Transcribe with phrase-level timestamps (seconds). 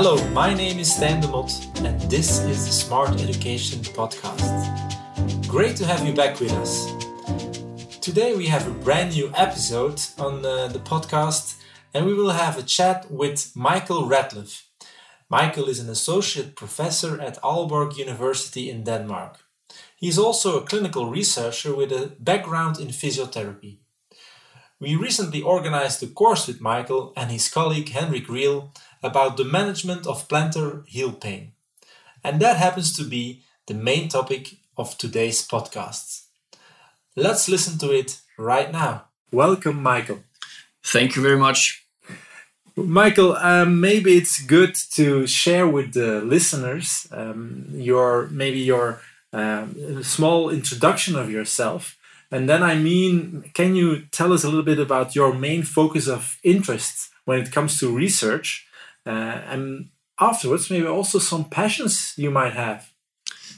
[0.00, 1.50] Hello, my name is Stijn de Mot,
[1.82, 4.68] and this is the Smart Education Podcast.
[5.48, 6.86] Great to have you back with us.
[8.00, 11.56] Today we have a brand new episode on uh, the podcast,
[11.92, 14.62] and we will have a chat with Michael Rathleff.
[15.28, 19.40] Michael is an associate professor at Aalborg University in Denmark.
[19.96, 23.78] He is also a clinical researcher with a background in physiotherapy.
[24.80, 30.06] We recently organized a course with Michael and his colleague Henrik Riel about the management
[30.06, 31.52] of plantar heel pain.
[32.24, 36.24] And that happens to be the main topic of today's podcast.
[37.16, 39.04] Let's listen to it right now.
[39.32, 40.20] Welcome, Michael.
[40.84, 41.84] Thank you very much.
[42.76, 49.00] Michael, um, maybe it's good to share with the listeners um, your maybe your
[49.32, 51.98] um, small introduction of yourself.
[52.30, 56.06] And then I mean, can you tell us a little bit about your main focus
[56.08, 58.67] of interest when it comes to research
[59.10, 59.88] and
[60.20, 62.92] afterwards maybe also some passions you might have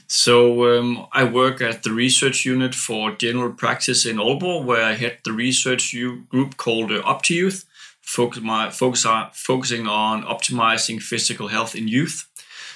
[0.07, 4.93] so um, i work at the research unit for general practice in Aalborg, where i
[4.93, 5.95] head the research
[6.29, 7.65] group called uh, OptiYouth
[8.01, 12.27] focus my, focus on, focusing on optimizing physical health in youth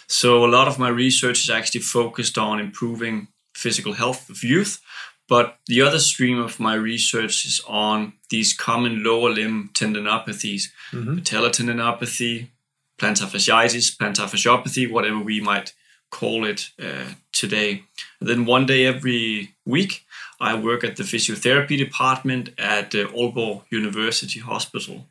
[0.07, 4.81] so a lot of my research is actually focused on improving physical health of youth
[5.27, 11.17] but the other stream of my research is on these common lower limb tendinopathies, mm-hmm.
[11.17, 12.49] patellar tendinopathy,
[12.97, 15.73] plantar fasciitis, plantar fasciopathy, whatever we might
[16.11, 17.83] call it uh, today.
[18.19, 20.05] And then one day every week,
[20.39, 25.07] I work at the physiotherapy department at the Aalborg University Hospital.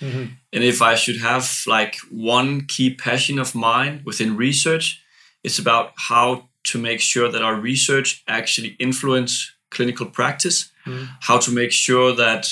[0.00, 0.24] Mm-hmm.
[0.52, 5.00] And if I should have like one key passion of mine within research,
[5.44, 11.08] it's about how to make sure that our research actually influence clinical practice, mm.
[11.20, 12.48] how to make sure that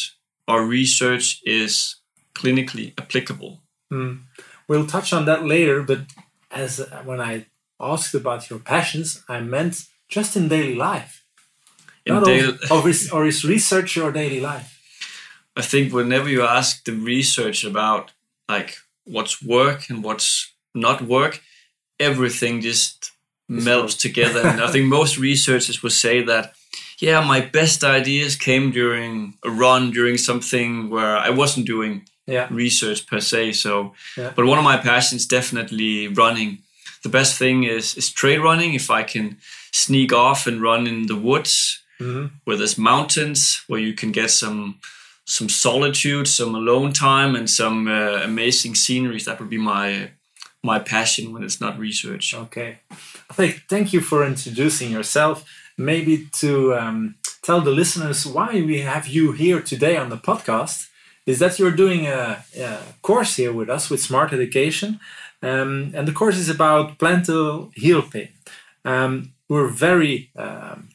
[0.49, 1.97] our research is
[2.35, 3.61] clinically applicable.
[3.93, 4.21] Mm.
[4.71, 6.03] We'll touch on that later, but
[6.49, 7.47] as when I
[7.81, 11.25] asked about your passions, I meant just in daily life.
[12.07, 14.81] In Not daily, or, is, or is research your daily life?
[15.57, 18.13] I think whenever you ask the research about
[18.49, 18.77] like
[19.07, 21.43] what's work and what's not work,
[21.99, 23.11] everything just
[23.49, 24.47] melts together.
[24.47, 26.55] and I think most researchers will say that,
[27.01, 32.49] yeah, my best ideas came during a run, during something where I wasn't doing yeah.
[32.51, 33.53] research per se.
[33.53, 34.33] So, yeah.
[34.35, 36.59] but one of my passions definitely running.
[37.03, 38.75] The best thing is is trail running.
[38.75, 39.39] If I can
[39.73, 42.35] sneak off and run in the woods mm-hmm.
[42.45, 44.79] where there's mountains, where you can get some
[45.25, 50.11] some solitude, some alone time, and some uh, amazing sceneries, that would be my
[50.63, 52.35] my passion when it's not research.
[52.35, 52.79] Okay,
[53.31, 55.45] I think thank you for introducing yourself.
[55.79, 60.90] Maybe to um, tell the listeners why we have you here today on the podcast
[61.27, 65.01] is that you're doing a, a course here with us with Smart Education.
[65.43, 68.29] Um, and the course is about plantar heel pain.
[68.85, 70.89] Um, we're very um,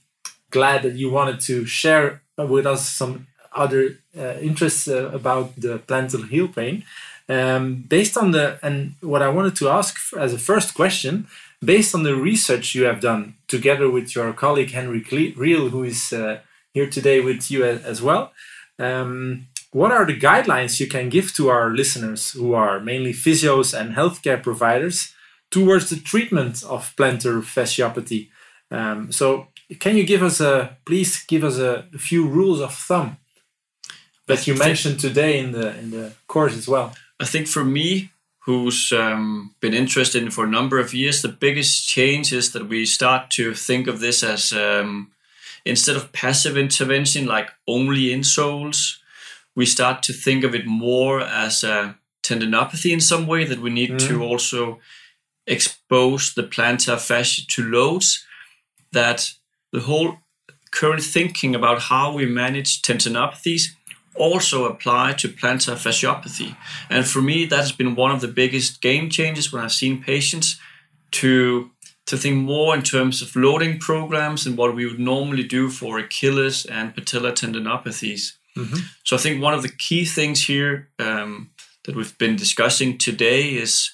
[0.51, 5.79] glad that you wanted to share with us some other uh, interests uh, about the
[5.79, 6.83] plantar heel pain.
[7.27, 11.27] Um, based on the, and what I wanted to ask as a first question,
[11.63, 16.13] based on the research you have done together with your colleague Henrik Riel, who is
[16.13, 16.39] uh,
[16.73, 18.31] here today with you as well,
[18.77, 23.77] um, what are the guidelines you can give to our listeners who are mainly physios
[23.77, 25.13] and healthcare providers
[25.51, 28.29] towards the treatment of plantar fasciopathy?
[28.71, 29.47] Um, so,
[29.81, 33.17] can you give us a please give us a, a few rules of thumb
[34.27, 36.93] that you mentioned today in the in the course as well?
[37.19, 38.11] I think for me,
[38.45, 42.69] who's um, been interested in for a number of years, the biggest change is that
[42.69, 45.11] we start to think of this as um,
[45.65, 48.99] instead of passive intervention, like only insoles,
[49.55, 53.69] we start to think of it more as a tendinopathy in some way that we
[53.69, 54.07] need mm.
[54.07, 54.79] to also
[55.47, 58.25] expose the plantar fascia to loads
[58.91, 59.33] that
[59.71, 60.17] the whole
[60.71, 63.69] current thinking about how we manage tendinopathies
[64.15, 66.55] also apply to plantar fasciopathy.
[66.89, 70.01] And for me, that has been one of the biggest game changes when I've seen
[70.01, 70.59] patients
[71.11, 71.71] to
[72.05, 75.97] to think more in terms of loading programs and what we would normally do for
[75.97, 78.33] Achilles and patellar tendinopathies.
[78.55, 78.77] Mm-hmm.
[79.03, 81.51] So I think one of the key things here um,
[81.83, 83.91] that we've been discussing today is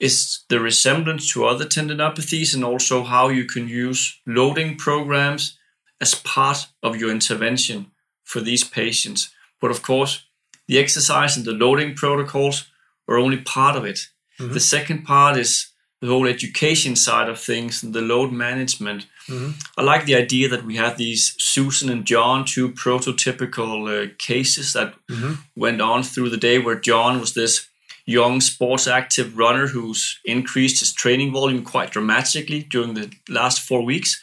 [0.00, 5.56] is the resemblance to other tendinopathies and also how you can use loading programs
[6.00, 7.86] as part of your intervention
[8.24, 9.32] for these patients.
[9.60, 10.26] But of course,
[10.66, 12.70] the exercise and the loading protocols
[13.08, 14.08] are only part of it.
[14.38, 14.52] Mm-hmm.
[14.52, 15.68] The second part is
[16.04, 19.06] the whole education side of things and the load management.
[19.26, 19.52] Mm-hmm.
[19.78, 24.74] I like the idea that we have these Susan and John, two prototypical uh, cases
[24.74, 25.34] that mm-hmm.
[25.56, 27.68] went on through the day, where John was this
[28.04, 33.82] young sports active runner who's increased his training volume quite dramatically during the last four
[33.82, 34.22] weeks.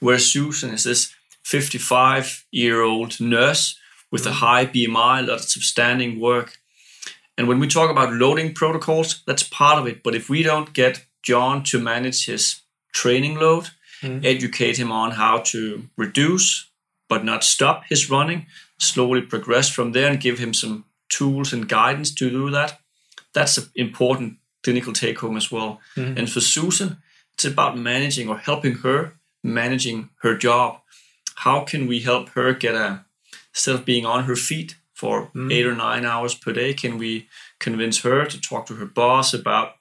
[0.00, 3.78] Whereas Susan is this 55 year old nurse
[4.10, 6.58] with a high BMI, lots of standing work.
[7.38, 10.02] And when we talk about loading protocols, that's part of it.
[10.02, 12.60] But if we don't get John to manage his
[12.92, 13.70] training load,
[14.02, 14.24] Mm.
[14.24, 16.66] educate him on how to reduce
[17.08, 18.46] but not stop his running,
[18.78, 22.80] slowly progress from there and give him some tools and guidance to do that.
[23.34, 25.80] That's an important clinical take home as well.
[25.96, 26.16] Mhm.
[26.18, 27.02] And for Susan,
[27.34, 30.80] it's about managing or helping her managing her job.
[31.36, 33.04] How can we help her get a
[33.52, 35.52] instead of being on her feet for Mm.
[35.52, 37.28] eight or nine hours per day, can we
[37.58, 39.76] convince her to talk to her boss about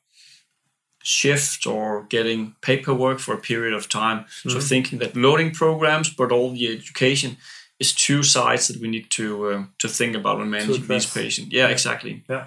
[1.10, 4.26] shift or getting paperwork for a period of time?
[4.48, 4.68] So Mhm.
[4.70, 7.38] thinking that loading programs, but all the education
[7.80, 11.54] is two sides that we need to uh, to think about when managing these patients.
[11.54, 11.74] Yeah, Yeah.
[11.76, 12.14] exactly.
[12.30, 12.46] Yeah.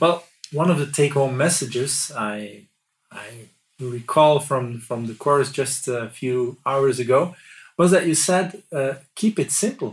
[0.00, 0.16] Well,
[0.52, 2.66] one of the take-home messages I
[3.12, 3.26] I
[3.80, 7.34] recall from from the course just a few hours ago
[7.78, 9.90] was that you said uh, keep it simple,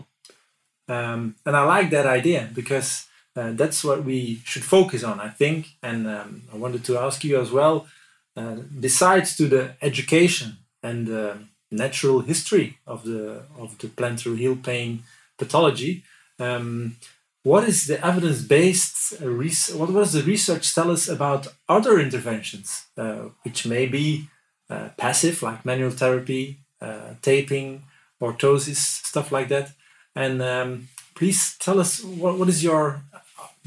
[0.87, 2.89] um, and I like that idea because
[3.35, 5.19] uh, that's what we should focus on.
[5.19, 7.85] I think, and um, I wanted to ask you as well.
[8.35, 11.35] Uh, besides to the education and uh,
[11.69, 15.03] natural history of the of the plantar heel pain
[15.37, 16.03] pathology,
[16.39, 16.95] um,
[17.43, 22.85] what is the evidence-based uh, res- what does the research tell us about other interventions
[22.97, 24.27] uh, which may be
[24.69, 27.83] uh, passive like manual therapy uh, taping
[28.21, 29.71] orthosis stuff like that?
[30.15, 33.01] And um, please tell us what, what is your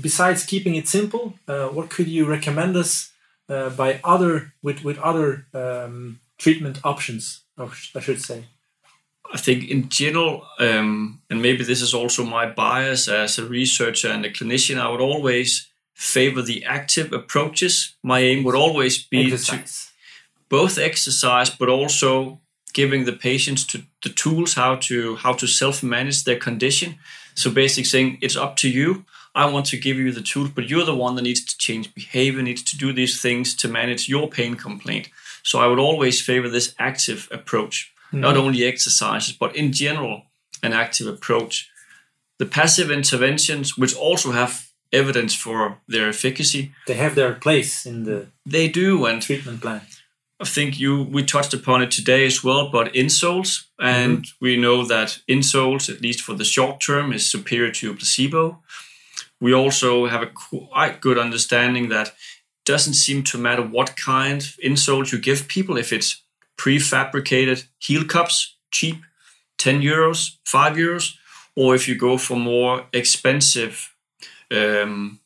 [0.00, 3.12] besides keeping it simple uh, what could you recommend us
[3.48, 8.44] uh, by other with with other um, treatment options i should say
[9.32, 14.08] I think in general, um, and maybe this is also my bias as a researcher
[14.08, 17.96] and a clinician, I would always favor the active approaches.
[18.02, 19.64] My aim would always be to
[20.48, 22.40] both exercise, but also
[22.72, 26.98] giving the patients to the tools how to how to self manage their condition.
[27.34, 29.04] So basically saying it's up to you.
[29.36, 31.94] I want to give you the tools, but you're the one that needs to change
[31.94, 35.10] behavior, needs to do these things to manage your pain complaint.
[35.42, 38.20] So I would always favor this active approach, mm-hmm.
[38.20, 40.22] not only exercises, but in general,
[40.62, 41.70] an active approach.
[42.38, 48.04] The passive interventions, which also have evidence for their efficacy, they have their place in
[48.04, 49.82] the they do, and treatment plan
[50.38, 54.44] I think you we touched upon it today as well, but insoles, and mm-hmm.
[54.44, 58.58] we know that insoles, at least for the short term, is superior to placebo.
[59.40, 62.14] We also have a quite good understanding that it
[62.64, 66.22] doesn't seem to matter what kind of insoles you give people, if it's
[66.56, 68.96] prefabricated heel cups, cheap,
[69.58, 71.14] 10 euros, 5 euros,
[71.54, 73.94] or if you go for more expensive
[74.50, 75.20] um,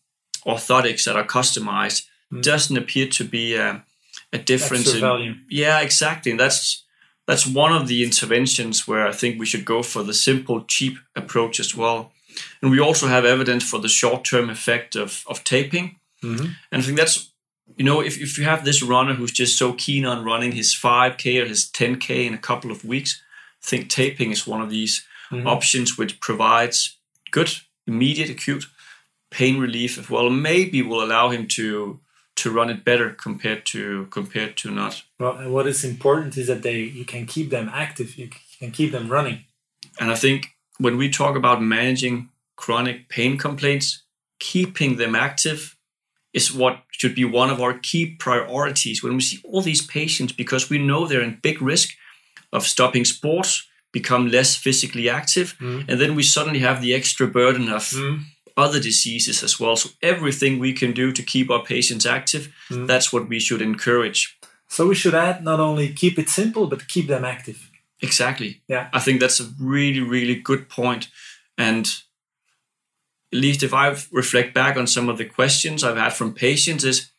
[0.46, 2.42] orthotics that are customized, Mm.
[2.42, 3.84] doesn't appear to be a,
[4.32, 6.30] a difference extra in value yeah, exactly.
[6.30, 6.84] And that's
[7.26, 10.98] that's one of the interventions where I think we should go for the simple, cheap
[11.14, 12.12] approach as well.
[12.62, 15.96] And we also have evidence for the short-term effect of, of taping.
[16.22, 16.56] Mhm.
[16.72, 17.26] And I think that's
[17.76, 20.74] you know, if, if you have this runner who's just so keen on running his
[20.74, 23.22] 5K or his 10K in a couple of weeks,
[23.62, 25.46] I think taping is one of these Mhm.
[25.46, 26.96] options which provides
[27.30, 27.50] good,
[27.86, 28.66] immediate, acute
[29.30, 30.28] pain relief as well.
[30.30, 32.00] Maybe will allow him to
[32.36, 35.04] to run it better compared to compared to not.
[35.18, 38.16] Well, and what is important is that they you can keep them active.
[38.18, 38.28] You
[38.58, 39.44] can keep them running.
[40.00, 40.46] And I think
[40.80, 44.02] when we talk about managing chronic pain complaints,
[44.38, 45.76] keeping them active
[46.32, 50.32] is what should be one of our key priorities when we see all these patients
[50.32, 51.90] because we know they're in big risk
[52.52, 55.84] of stopping sports, become less physically active, Mhm.
[55.88, 57.92] and then we suddenly have the extra burden of
[58.56, 59.76] other diseases as well.
[59.76, 62.86] So everything we can do to keep our patients active, Mm.
[62.86, 64.36] that's what we should encourage.
[64.68, 67.69] So we should add not only keep it simple but keep them active.
[68.02, 68.62] Exactly.
[68.68, 68.88] Yeah.
[68.92, 71.08] I think that's a really, really good point.
[71.58, 71.86] And
[73.32, 76.84] at least if I reflect back on some of the questions I've had from patients
[76.84, 77.10] is,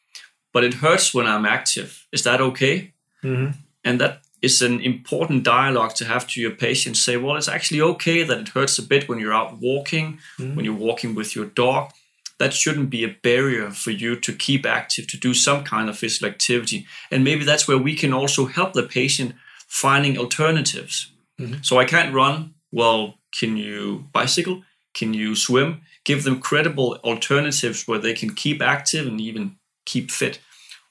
[0.54, 2.06] but it hurts when I'm active.
[2.12, 2.94] Is that okay?
[3.24, 3.54] Mhm.
[3.84, 7.80] And that is an important dialogue to have to your patients say, well, it's actually
[7.82, 10.56] okay that it hurts a bit when you're out walking, Mhm.
[10.56, 11.92] when you're walking with your dog.
[12.40, 15.98] That shouldn't be a barrier for you to keep active, to do some kind of
[15.98, 16.88] physical activity.
[17.12, 19.36] And maybe that's where we can also help the patient
[19.72, 21.12] finding alternatives.
[21.40, 21.63] Mhm.
[21.66, 22.54] So I can't run.
[22.72, 24.63] Well, can you bicycle?
[24.94, 25.82] Can you swim?
[26.04, 30.40] Give them credible alternatives where they can keep active and even keep fit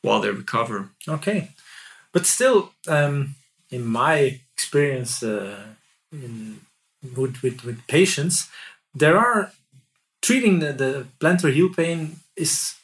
[0.03, 0.89] while they recover.
[1.07, 1.49] Okay,
[2.13, 3.35] but still, um,
[3.71, 5.65] in my experience uh,
[6.11, 6.61] in,
[7.17, 8.49] with, with with patients,
[8.99, 9.53] there are
[10.21, 12.75] treating the, the plantar heel pain is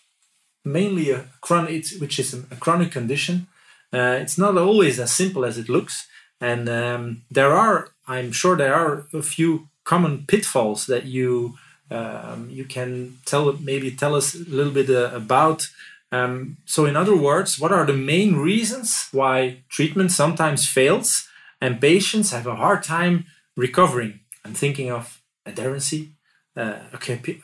[0.65, 3.47] mainly a chronic, which is a chronic condition.
[3.93, 6.07] Uh, it's not always as simple as it looks,
[6.41, 11.57] and um, there are, I'm sure, there are a few common pitfalls that you
[11.91, 15.69] um, you can tell maybe tell us a little bit uh, about.
[16.13, 21.29] Um, so, in other words, what are the main reasons why treatment sometimes fails
[21.61, 23.27] and patients have a hard time
[23.57, 24.21] recovering?
[24.45, 26.11] I'm thinking of adherency,
[26.57, 26.79] uh,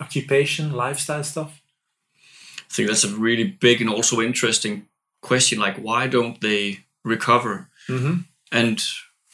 [0.00, 1.60] occupation, lifestyle stuff.
[2.58, 4.86] I think that's a really big and also interesting
[5.22, 5.58] question.
[5.58, 7.70] Like, why don't they recover?
[7.88, 8.22] Mm-hmm.
[8.50, 8.82] And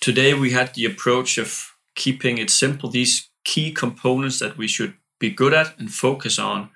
[0.01, 2.89] today we had the approach of keeping it simple.
[2.89, 6.71] These key components that we should be good at and focus on.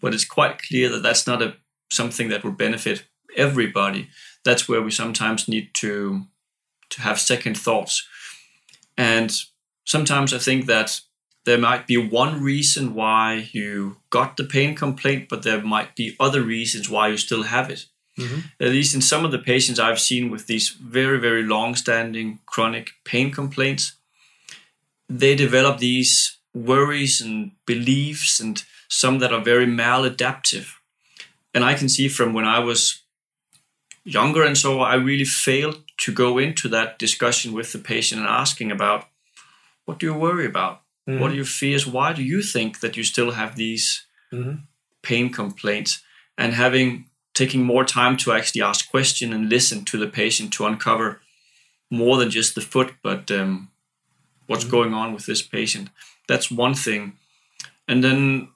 [0.00, 1.56] But it's quite clear that that's not a
[1.90, 4.08] something that would benefit everybody.
[4.44, 6.26] That's where we sometimes need to
[6.90, 8.06] to have second thoughts.
[8.96, 9.34] And
[9.84, 11.00] sometimes I think that
[11.44, 16.16] there might be one reason why you got the pain complaint, but there might be
[16.18, 17.86] other reasons why you still have it.
[18.18, 18.40] Mm-hmm.
[18.60, 22.40] At least in some of the patients I've seen with these very, very long standing
[22.46, 23.92] chronic pain complaints,
[25.08, 30.74] they develop these worries and beliefs, and some that are very maladaptive.
[31.54, 33.02] And I can see from when I was
[34.04, 38.28] younger and so I really failed to go into that discussion with the patient and
[38.28, 39.04] asking about
[39.84, 40.82] what do you worry about?
[41.08, 41.20] Mm-hmm.
[41.20, 41.86] What are your fears?
[41.86, 44.56] Why do you think that you still have these mm-hmm.
[45.02, 46.02] pain complaints?
[46.36, 47.06] And having
[47.38, 51.20] taking more time to actually ask question and listen to the patient to uncover
[51.90, 53.70] more than just the foot, but um,
[54.48, 54.72] what's mm-hmm.
[54.72, 55.88] going on with this patient.
[56.26, 57.12] That's one thing.
[57.86, 58.48] And then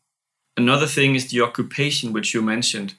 [0.56, 2.94] another thing is the occupation, which you mentioned.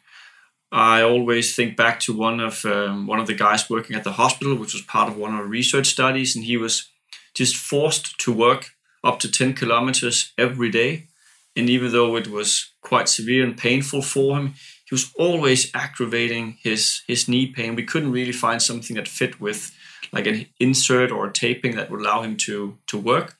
[0.71, 4.13] I always think back to one of um, one of the guys working at the
[4.13, 6.89] hospital, which was part of one of our research studies, and he was
[7.35, 8.71] just forced to work
[9.03, 11.07] up to 10 kilometers every day.
[11.55, 16.57] And even though it was quite severe and painful for him, he was always aggravating
[16.61, 17.75] his his knee pain.
[17.75, 19.71] We couldn't really find something that fit with
[20.11, 23.35] like an insert or a taping that would allow him to to work.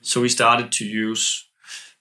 [0.00, 1.48] So we started to use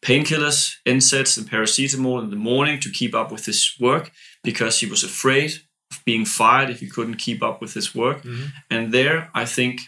[0.02, 4.12] painkillers, NSAIDs, and paracetamol in the morning to keep up with his work
[4.44, 8.24] because he was afraid of being fired if he couldn't keep up with his work.
[8.24, 8.46] Mm-hmm.
[8.70, 9.82] And there, I think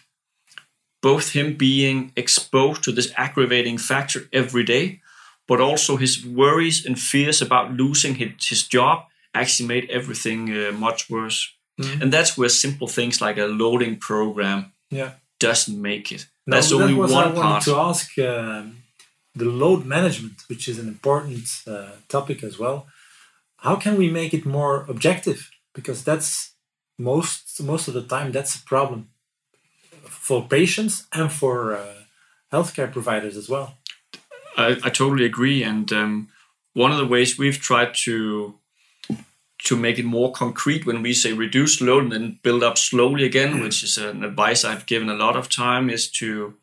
[1.01, 5.01] both him being exposed to this aggravating factor every day,
[5.47, 10.71] but also his worries and fears about losing his, his job actually made everything uh,
[10.71, 11.53] much worse.
[11.79, 12.01] Mm-hmm.
[12.01, 15.11] And that's where simple things like a loading program yeah.
[15.39, 16.27] doesn't make it.
[16.45, 17.63] That's no, only that was one I part.
[17.63, 18.83] to ask um,
[19.35, 22.87] the load management, which is an important uh, topic as well.
[23.57, 25.49] How can we make it more objective?
[25.73, 26.53] Because that's
[26.99, 29.09] most most of the time that's a problem
[30.05, 32.03] for patients and for uh,
[32.51, 33.77] healthcare providers as well.
[34.57, 36.29] I, I totally agree, and um,
[36.73, 38.55] one of the ways we've tried to
[39.65, 43.23] to make it more concrete when we say reduce load and then build up slowly
[43.23, 46.55] again, which is an advice I've given a lot of time, is to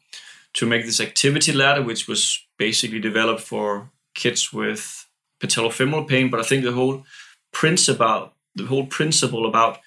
[0.53, 5.07] to make this activity ladder, which was basically developed for kids with
[5.41, 6.29] patellofemoral pain.
[6.31, 7.05] But I think the whole
[7.53, 9.79] principle, the whole principle about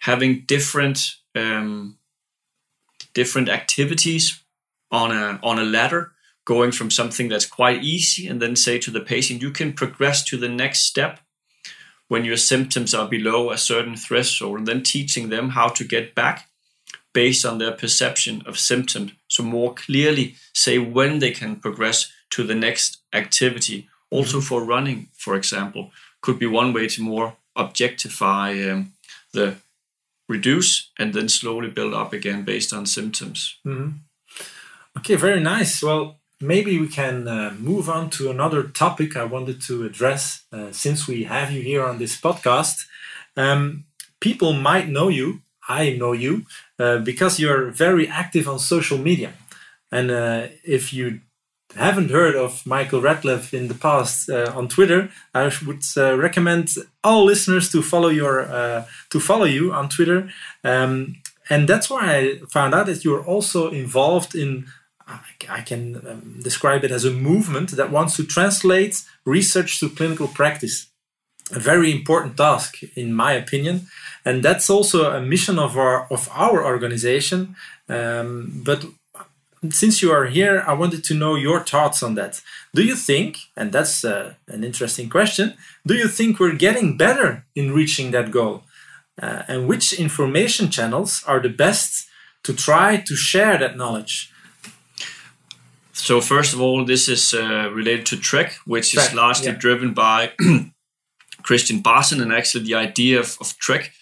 [0.00, 1.98] having different um,
[3.12, 4.42] different activities
[4.90, 6.12] on a on a ladder,
[6.46, 10.24] going from something that's quite easy, and then say to the patient, you can progress
[10.24, 11.20] to the next step
[12.08, 16.14] when your symptoms are below a certain threshold, and then teaching them how to get
[16.14, 16.48] back
[17.12, 19.12] based on their perception of symptoms.
[19.28, 23.88] So, more clearly say when they can progress to the next activity.
[24.10, 28.92] Also, for running, for example, could be one way to more objectify um,
[29.32, 29.56] the
[30.28, 33.58] reduce and then slowly build up again based on symptoms.
[33.66, 33.98] Mm-hmm.
[34.98, 35.82] Okay, very nice.
[35.82, 40.70] Well, maybe we can uh, move on to another topic I wanted to address uh,
[40.72, 42.86] since we have you here on this podcast.
[43.36, 43.84] Um,
[44.20, 46.46] people might know you, I know you,
[46.78, 49.32] uh, because you're very active on social media.
[49.90, 51.20] And uh, if you
[51.74, 56.74] haven't heard of Michael Rathleff in the past uh, on Twitter, I would uh, recommend
[57.02, 58.46] all listeners to follow your
[59.10, 60.30] to follow you on Twitter.
[60.64, 61.16] Um,
[61.48, 64.66] and that's why I found out that you're also involved in
[65.48, 70.28] I can um, describe it as a movement that wants to translate research to clinical
[70.28, 70.88] practice.
[71.52, 73.86] A very important task, in my opinion,
[74.24, 77.54] and that's also a mission of our of our organization.
[77.88, 78.84] Um, but
[79.70, 82.42] since you are here, I wanted to know your thoughts on that.
[82.74, 85.54] Do you think, and that's uh, an interesting question,
[85.86, 88.64] do you think we're getting better in reaching that goal?
[89.22, 92.08] Uh, and which information channels are the best
[92.42, 94.32] to try to share that knowledge?
[95.96, 99.58] So first of all, this is uh, related to Trek, which Trek, is largely yeah.
[99.58, 100.32] driven by
[101.42, 103.92] Christian Barton, and actually the idea of, of Trek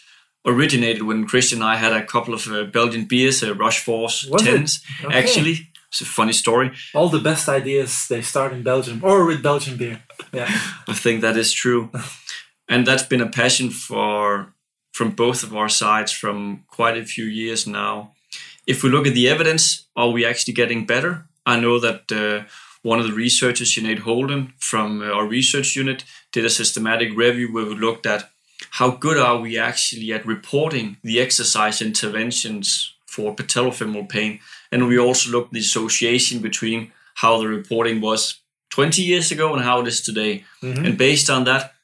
[0.44, 4.42] originated when Christian and I had a couple of uh, Belgian beers, uh, Rochefort's Was
[4.42, 5.18] 10s, Okay.
[5.18, 5.70] actually.
[5.88, 6.72] It's a funny story.
[6.92, 10.02] All the best ideas they start in Belgium or with Belgian beer.
[10.32, 10.48] Yeah.
[10.88, 11.90] I think that is true.
[12.68, 14.52] and that's been a passion for
[14.92, 18.12] from both of our sides from quite a few years now.
[18.66, 21.28] If we look at the evidence, are we actually getting better?
[21.46, 22.48] I know that uh,
[22.82, 27.52] one of the researchers, Sinead Holden, from uh, our research unit, did a systematic review
[27.52, 28.30] where we looked at
[28.70, 34.40] how good are we actually at reporting the exercise interventions for patellofemoral pain,
[34.72, 39.54] and we also looked at the association between how the reporting was 20 years ago
[39.54, 40.44] and how it is today.
[40.62, 40.84] Mhm.
[40.84, 41.74] And based on that,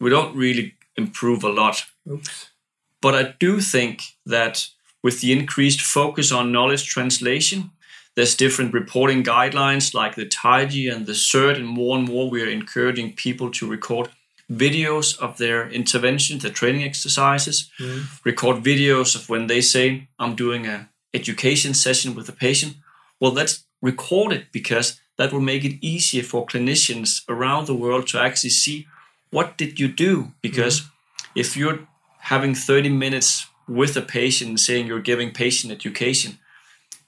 [0.00, 1.84] we don't really improve a lot.
[2.10, 2.46] Oops.
[3.02, 4.68] But I do think that
[5.02, 7.70] with the increased focus on knowledge translation,
[8.18, 12.42] there's different reporting guidelines like the TIDieR and the CERT, and more and more we
[12.42, 14.08] are encouraging people to record
[14.50, 18.00] videos of their interventions, their training exercises, Mhm.
[18.24, 19.84] record videos of when they say,
[20.18, 22.72] I'm doing a education session with a patient.
[23.20, 23.54] Well, let's
[23.90, 28.54] record it because that will make it easier for clinicians around the world to actually
[28.64, 28.86] see
[29.30, 30.12] what did you do?
[30.42, 30.76] Because
[31.34, 31.80] if you're
[32.32, 33.46] having 30 minutes
[33.80, 36.38] with a patient saying you're giving patient education,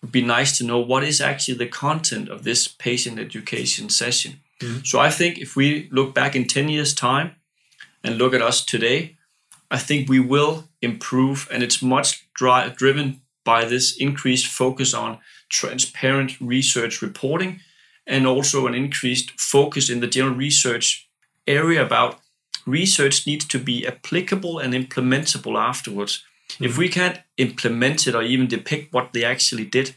[0.02, 4.40] would be nice to know what is actually the content of this patient education session.
[4.60, 4.80] Mm-hmm.
[4.84, 7.36] So I think if we look back in 10 years' time
[8.02, 9.16] and look at us today,
[9.70, 15.18] I think we will improve, and it's much dri- driven by this increased focus on
[15.48, 17.60] transparent research reporting
[18.06, 21.08] and also an increased focus in the general research
[21.46, 22.20] area about
[22.66, 26.24] research needs to be applicable and implementable afterwards.
[26.58, 29.94] If we can't implement it or even depict what they actually did,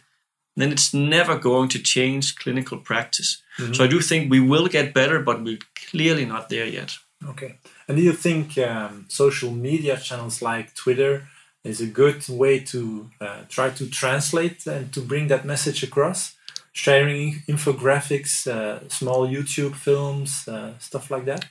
[0.55, 3.41] then it's never going to change clinical practice.
[3.73, 6.95] So I do think we will get better, but we're clearly not there yet.
[7.27, 7.57] Okay.
[7.87, 11.27] And do you think um, social media channels like Twitter
[11.63, 16.35] is a good way to uh, try to translate and to bring that message across?
[16.73, 21.45] Sharing infographics, uh, small YouTube films, uh, stuff like that?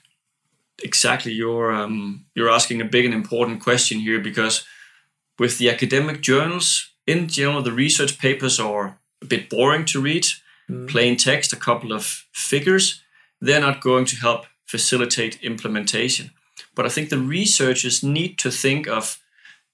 [0.83, 4.64] exactly you're um, you're asking a big and important question here because
[5.38, 10.25] with the academic journals in general the research papers are a bit boring to read
[10.71, 10.88] mm.
[10.88, 13.03] plain text a couple of figures.
[13.40, 16.31] They're not going to help facilitate implementation.
[16.75, 19.18] But i think the researchers need to think of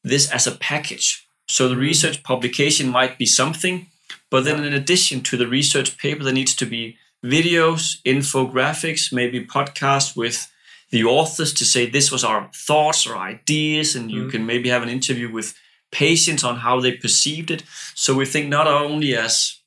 [0.03, 1.27] this as a package.
[1.49, 1.81] So the mm.
[1.81, 3.87] research publication might be something
[4.31, 9.45] but then in addition to the research paper there needs to be videos infographics maybe
[9.45, 10.51] podcasts with
[10.91, 14.31] the authors to say this was our thoughts or ideas, and you mm.
[14.31, 15.55] can maybe have an interview with
[15.91, 17.63] patients on how they perceived it.
[17.95, 19.59] So we think not only as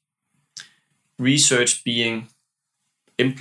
[1.19, 2.27] research being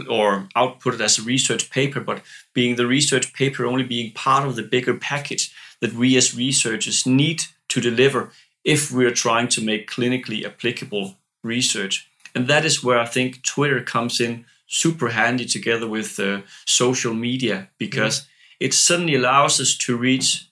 [0.09, 4.57] or outputted as a research paper, but being the research paper only being part of
[4.57, 8.31] the bigger package that we as researchers need to deliver
[8.63, 12.11] if we're trying to make clinically applicable research.
[12.35, 17.13] And that is where I think Twitter comes in super handy together with uh, social
[17.13, 18.27] media because
[18.61, 20.47] it suddenly allows us to reach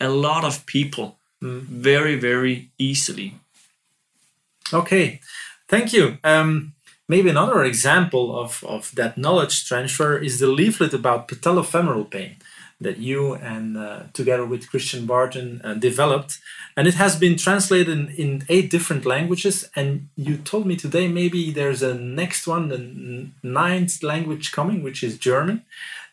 [0.00, 3.34] a lot of people very, very easily.
[4.72, 5.20] Okay,
[5.68, 6.18] thank you.
[6.24, 6.72] Um,
[7.08, 12.36] maybe another example of, of that knowledge transfer is the leaflet about patellofemoral pain
[12.82, 16.38] that you and uh, together with Christian Barton uh, developed.
[16.76, 19.68] And it has been translated in, in eight different languages.
[19.76, 25.02] And you told me today maybe there's a next one, the ninth language coming, which
[25.02, 25.64] is German.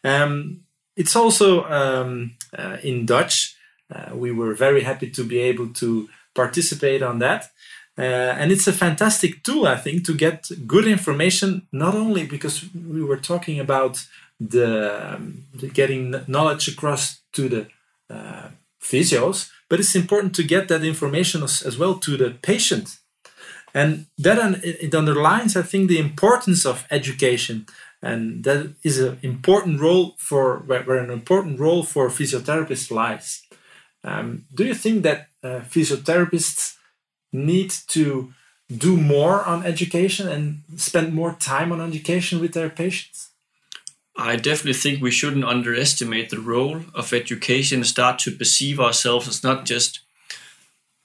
[0.04, 0.62] Um,
[0.96, 3.56] it's also um, uh, in Dutch.
[3.94, 7.52] Uh, we were very happy to be able to participate on that.
[7.98, 12.64] Uh, and it's a fantastic tool, I think, to get good information, not only because
[12.74, 14.06] we were talking about
[14.40, 17.68] the, um, the getting knowledge across to the
[18.10, 18.50] uh,
[18.82, 22.98] physios, but it's important to get that information as, as well to the patient.
[23.74, 27.68] And that un- it underlines, I think, the importance of education,
[28.02, 33.44] and that is an important role for where, where an important role for physiotherapists lies.
[34.04, 36.78] Um, do you think that uh, physiotherapists
[37.32, 38.34] need to
[38.76, 43.29] do more on education and spend more time on education with their patients?
[44.20, 49.28] I definitely think we shouldn't underestimate the role of education and start to perceive ourselves
[49.28, 50.00] as not just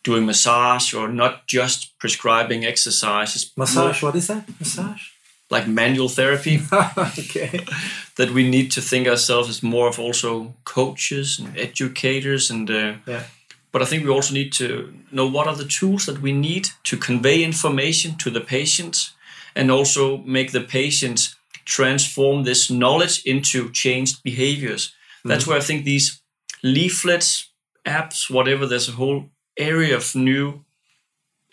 [0.03, 3.53] doing massage or not just prescribing exercises.
[3.57, 4.45] Massage, what is that?
[4.61, 5.03] Massage?
[5.51, 6.61] Like manual therapy.
[6.99, 7.65] okay.
[8.17, 12.95] that we need to think ourselves as more of also coaches and educators and uh,
[13.07, 13.25] Yeah.
[13.73, 16.69] but i think we also need to know what are the tools that we need
[16.85, 19.15] to convey information to the patients
[19.57, 25.85] and also make the patients transform this knowledge into changed behaviors That's where I think
[25.85, 26.23] these
[26.63, 27.51] leaflets,
[27.87, 30.65] apps, whatever, there's a whole area of new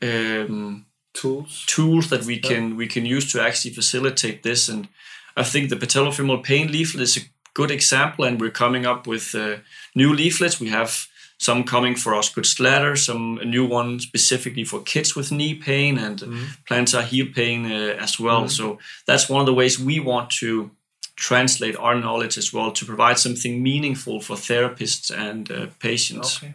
[0.01, 1.65] um, Tools.
[1.67, 4.69] tools that we can we can use to actually facilitate this.
[4.69, 4.87] And
[5.35, 7.21] I think the patellofemoral pain leaflet is a
[7.53, 8.23] good example.
[8.25, 9.57] And we're coming up with uh,
[9.93, 10.59] new leaflets.
[10.59, 11.07] We have
[11.41, 16.19] some coming for Osgood-Schlatter, some a new one specifically for kids with knee pain and
[16.69, 18.47] plantar heel pain uh, as well.
[18.47, 18.77] So
[19.07, 20.69] that's one of the ways we want to
[21.15, 26.37] translate our knowledge as well to provide something meaningful for therapists and uh, patients.
[26.37, 26.53] Okay.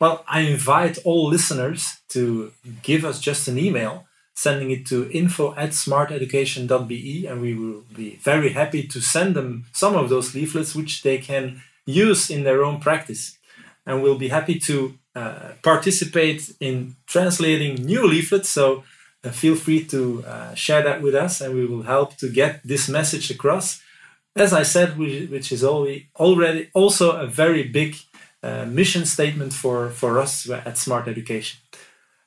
[0.00, 5.54] Well, I invite all listeners to give us just an email, sending it to info
[5.56, 10.74] at smarteducation.be, and we will be very happy to send them some of those leaflets
[10.74, 13.36] which they can use in their own practice.
[13.86, 18.48] And we'll be happy to uh, participate in translating new leaflets.
[18.48, 18.84] So
[19.24, 22.60] uh, feel free to uh, share that with us, and we will help to get
[22.64, 23.82] this message across.
[24.34, 27.96] As I said, which, which is already, already also a very big
[28.42, 31.60] uh, mission statement for, for us at Smart Education.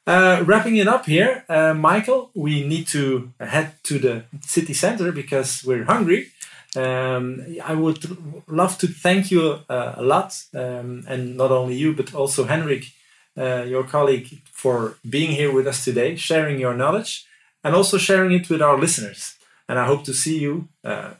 [0.07, 5.11] Uh, wrapping it up here, uh, Michael, we need to head to the city center
[5.11, 6.31] because we're hungry.
[6.77, 8.03] Um, I would
[8.47, 12.91] love to thank you uh, a lot, um, and not only you, but also Henrik,
[13.37, 17.25] uh, your colleague, for being here with us today, sharing your knowledge,
[17.63, 19.35] and also sharing it with our listeners.
[19.67, 21.11] And I hope to see you, uh,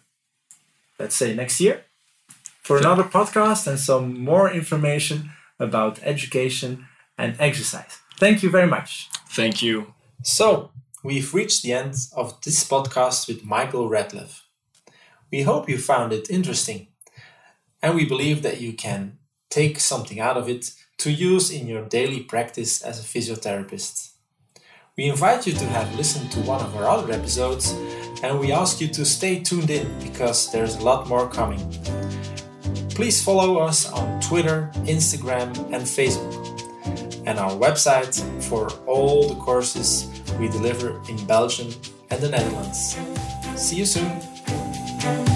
[1.00, 1.84] let's say, next year
[2.62, 6.88] for another podcast and some more information about education
[7.18, 8.00] and exercise.
[8.18, 9.10] Thank you very much.
[9.30, 9.94] Thank you.
[10.24, 10.72] So,
[11.04, 14.45] we've reached the end of this podcast with Michael Rathleff.
[15.36, 16.88] We hope you found it interesting,
[17.84, 19.18] and we believe that you can
[19.50, 24.12] take something out of it to use in your daily practice as a physiotherapist.
[24.96, 27.72] We invite you to have listened to one of our other episodes,
[28.24, 31.60] and we ask you to stay tuned in because there's a lot more coming.
[32.92, 36.32] Please follow us on Twitter, Instagram, and Facebook,
[37.28, 40.08] and our website for all the courses
[40.40, 41.74] we deliver in Belgium
[42.10, 42.98] and the Netherlands.
[43.58, 44.35] See you soon!
[45.06, 45.35] Thank you.